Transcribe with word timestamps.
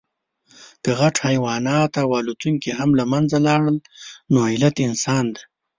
که 0.83 0.91
غټ 0.99 1.15
حیوانات 1.27 1.91
او 2.03 2.07
الوتونکي 2.19 2.71
هم 2.79 2.89
له 2.99 3.03
منځه 3.11 3.37
لاړل، 3.47 3.77
نو 4.31 4.37
علت 4.51 4.75
انسان 4.87 5.25
دی. 5.35 5.43